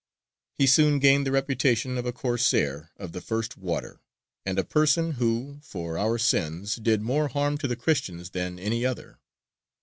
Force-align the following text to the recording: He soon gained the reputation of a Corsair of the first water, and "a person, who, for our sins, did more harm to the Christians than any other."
He 0.57 0.65
soon 0.65 0.97
gained 0.97 1.27
the 1.27 1.31
reputation 1.31 1.95
of 1.95 2.07
a 2.07 2.11
Corsair 2.11 2.89
of 2.97 3.11
the 3.11 3.21
first 3.21 3.55
water, 3.55 4.01
and 4.47 4.57
"a 4.57 4.63
person, 4.63 5.11
who, 5.17 5.59
for 5.61 5.95
our 5.95 6.17
sins, 6.17 6.77
did 6.77 7.01
more 7.03 7.27
harm 7.27 7.55
to 7.59 7.67
the 7.67 7.75
Christians 7.75 8.31
than 8.31 8.57
any 8.57 8.83
other." 8.83 9.19